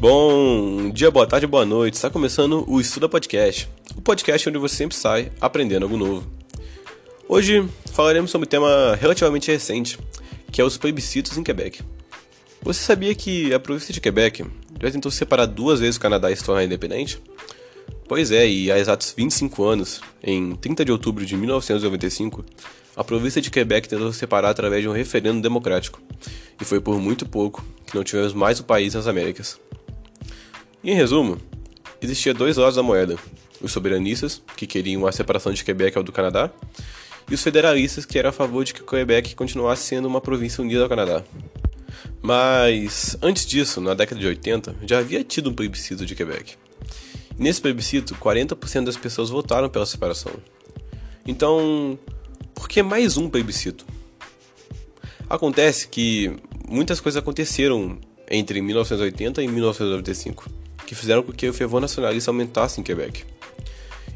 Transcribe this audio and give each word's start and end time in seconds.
Bom 0.00 0.90
dia, 0.90 1.10
boa 1.10 1.26
tarde, 1.26 1.44
boa 1.44 1.66
noite. 1.66 1.94
Está 1.94 2.08
começando 2.08 2.64
o 2.68 2.80
Estuda 2.80 3.08
Podcast, 3.08 3.68
o 3.96 4.00
podcast 4.00 4.48
onde 4.48 4.56
você 4.56 4.76
sempre 4.76 4.96
sai 4.96 5.32
aprendendo 5.40 5.82
algo 5.82 5.96
novo. 5.96 6.24
Hoje 7.28 7.68
falaremos 7.92 8.30
sobre 8.30 8.46
um 8.46 8.48
tema 8.48 8.94
relativamente 8.94 9.50
recente, 9.50 9.98
que 10.52 10.60
é 10.60 10.64
os 10.64 10.78
plebiscitos 10.78 11.36
em 11.36 11.42
Quebec. 11.42 11.80
Você 12.62 12.80
sabia 12.80 13.12
que 13.12 13.52
a 13.52 13.58
província 13.58 13.92
de 13.92 14.00
Quebec 14.00 14.44
já 14.80 14.88
tentou 14.88 15.10
separar 15.10 15.46
duas 15.46 15.80
vezes 15.80 15.96
o 15.96 16.00
Canadá 16.00 16.30
e 16.30 16.36
se 16.36 16.44
tornar 16.44 16.62
independente? 16.62 17.20
Pois 18.06 18.30
é, 18.30 18.48
e 18.48 18.70
há 18.70 18.78
exatos 18.78 19.12
25 19.16 19.64
anos, 19.64 20.00
em 20.22 20.54
30 20.54 20.84
de 20.84 20.92
outubro 20.92 21.26
de 21.26 21.36
1995, 21.36 22.44
a 22.94 23.02
província 23.02 23.42
de 23.42 23.50
Quebec 23.50 23.88
tentou 23.88 24.12
se 24.12 24.20
separar 24.20 24.50
através 24.50 24.80
de 24.80 24.88
um 24.88 24.92
referendo 24.92 25.42
democrático, 25.42 26.00
e 26.60 26.64
foi 26.64 26.80
por 26.80 27.00
muito 27.00 27.26
pouco 27.26 27.64
que 27.84 27.96
não 27.96 28.04
tivemos 28.04 28.32
mais 28.32 28.60
o 28.60 28.64
país 28.64 28.94
nas 28.94 29.08
Américas. 29.08 29.58
Em 30.82 30.94
resumo, 30.94 31.38
existia 32.00 32.32
dois 32.32 32.56
lados 32.56 32.76
da 32.76 32.82
moeda: 32.84 33.16
os 33.60 33.72
soberanistas, 33.72 34.40
que 34.56 34.66
queriam 34.66 35.06
a 35.06 35.12
separação 35.12 35.52
de 35.52 35.64
Quebec 35.64 35.98
ao 35.98 36.04
do 36.04 36.12
Canadá, 36.12 36.50
e 37.28 37.34
os 37.34 37.42
federalistas, 37.42 38.06
que 38.06 38.16
eram 38.16 38.30
a 38.30 38.32
favor 38.32 38.64
de 38.64 38.72
que 38.72 38.82
Quebec 38.84 39.34
continuasse 39.34 39.82
sendo 39.82 40.06
uma 40.06 40.20
província 40.20 40.62
unida 40.62 40.84
ao 40.84 40.88
Canadá. 40.88 41.24
Mas 42.22 43.16
antes 43.20 43.44
disso, 43.44 43.80
na 43.80 43.92
década 43.92 44.20
de 44.20 44.26
80, 44.26 44.76
já 44.86 44.98
havia 44.98 45.24
tido 45.24 45.50
um 45.50 45.54
plebiscito 45.54 46.06
de 46.06 46.14
Quebec. 46.14 46.54
E 47.36 47.42
nesse 47.42 47.60
plebiscito, 47.60 48.14
40% 48.14 48.84
das 48.84 48.96
pessoas 48.96 49.30
votaram 49.30 49.68
pela 49.68 49.84
separação. 49.84 50.32
Então, 51.26 51.98
por 52.54 52.68
que 52.68 52.84
mais 52.84 53.16
um 53.16 53.28
plebiscito? 53.28 53.84
Acontece 55.28 55.88
que 55.88 56.36
muitas 56.68 57.00
coisas 57.00 57.20
aconteceram 57.20 57.98
entre 58.30 58.62
1980 58.62 59.42
e 59.42 59.48
1995 59.48 60.67
que 60.88 60.94
fizeram 60.94 61.22
com 61.22 61.32
que 61.32 61.46
o 61.46 61.52
fervor 61.52 61.82
nacionalista 61.82 62.30
aumentasse 62.30 62.80
em 62.80 62.82
Quebec. 62.82 63.22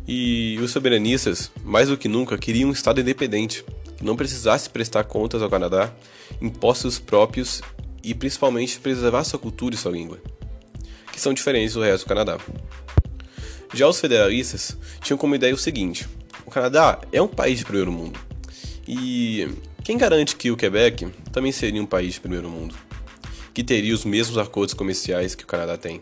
E 0.08 0.58
os 0.62 0.70
soberanistas, 0.70 1.52
mais 1.62 1.90
do 1.90 1.98
que 1.98 2.08
nunca, 2.08 2.38
queriam 2.38 2.70
um 2.70 2.72
Estado 2.72 2.98
independente, 2.98 3.62
que 3.94 4.02
não 4.02 4.16
precisasse 4.16 4.70
prestar 4.70 5.04
contas 5.04 5.42
ao 5.42 5.50
Canadá, 5.50 5.92
impostos 6.40 6.98
próprios 6.98 7.60
e 8.02 8.14
principalmente 8.14 8.80
preservar 8.80 9.22
sua 9.24 9.38
cultura 9.38 9.74
e 9.74 9.78
sua 9.78 9.92
língua, 9.92 10.18
que 11.12 11.20
são 11.20 11.34
diferentes 11.34 11.74
do 11.74 11.82
resto 11.82 12.06
do 12.06 12.08
Canadá. 12.08 12.38
Já 13.74 13.86
os 13.86 14.00
federalistas 14.00 14.74
tinham 15.02 15.18
como 15.18 15.34
ideia 15.34 15.52
o 15.52 15.58
seguinte: 15.58 16.08
o 16.46 16.50
Canadá 16.50 17.02
é 17.12 17.20
um 17.20 17.28
país 17.28 17.58
de 17.58 17.66
primeiro 17.66 17.92
mundo, 17.92 18.18
e 18.88 19.46
quem 19.84 19.98
garante 19.98 20.36
que 20.36 20.50
o 20.50 20.56
Quebec 20.56 21.06
também 21.30 21.52
seria 21.52 21.82
um 21.82 21.86
país 21.86 22.14
de 22.14 22.20
primeiro 22.20 22.48
mundo, 22.48 22.74
que 23.52 23.62
teria 23.62 23.92
os 23.92 24.06
mesmos 24.06 24.38
acordos 24.38 24.72
comerciais 24.72 25.34
que 25.34 25.44
o 25.44 25.46
Canadá 25.46 25.76
tem? 25.76 26.00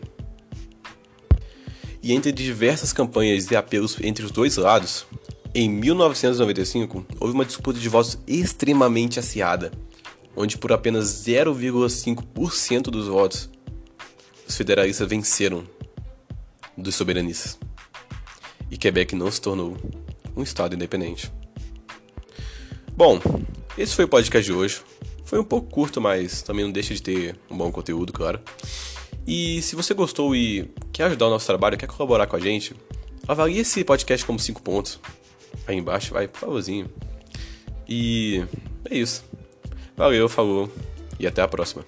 E 2.01 2.13
entre 2.13 2.31
diversas 2.31 2.91
campanhas 2.91 3.49
e 3.51 3.55
apelos 3.55 3.97
entre 4.01 4.25
os 4.25 4.31
dois 4.31 4.57
lados, 4.57 5.05
em 5.53 5.69
1995 5.69 7.05
houve 7.19 7.33
uma 7.33 7.45
disputa 7.45 7.79
de 7.79 7.89
votos 7.89 8.17
extremamente 8.25 9.19
acirrada, 9.19 9.71
onde 10.35 10.57
por 10.57 10.71
apenas 10.71 11.07
0,5% 11.25 12.83
dos 12.83 13.07
votos 13.07 13.49
os 14.47 14.55
federalistas 14.55 15.07
venceram 15.07 15.63
dos 16.77 16.95
soberanistas. 16.95 17.57
E 18.69 18.77
Quebec 18.77 19.15
não 19.15 19.29
se 19.29 19.41
tornou 19.41 19.77
um 20.35 20.41
estado 20.41 20.75
independente. 20.75 21.31
Bom, 22.95 23.19
esse 23.77 23.95
foi 23.95 24.05
o 24.05 24.07
podcast 24.07 24.49
de 24.49 24.57
hoje. 24.57 24.81
Foi 25.25 25.39
um 25.39 25.43
pouco 25.43 25.69
curto, 25.69 26.01
mas 26.01 26.41
também 26.41 26.65
não 26.65 26.71
deixa 26.71 26.93
de 26.93 27.01
ter 27.01 27.39
um 27.49 27.57
bom 27.57 27.71
conteúdo, 27.71 28.11
claro. 28.11 28.39
E 29.25 29.61
se 29.61 29.75
você 29.75 29.93
gostou 29.93 30.35
e 30.35 30.69
quer 30.91 31.05
ajudar 31.05 31.27
o 31.27 31.29
nosso 31.29 31.45
trabalho, 31.45 31.77
quer 31.77 31.87
colaborar 31.87 32.27
com 32.27 32.35
a 32.35 32.39
gente, 32.39 32.75
avalie 33.27 33.59
esse 33.59 33.83
podcast 33.83 34.25
como 34.25 34.39
5 34.39 34.61
pontos. 34.61 34.99
Aí 35.67 35.77
embaixo, 35.77 36.13
vai, 36.13 36.27
por 36.27 36.39
favorzinho. 36.39 36.89
E 37.87 38.43
é 38.89 38.97
isso. 38.97 39.23
Valeu, 39.95 40.27
falou 40.27 40.71
e 41.19 41.27
até 41.27 41.41
a 41.41 41.47
próxima. 41.47 41.85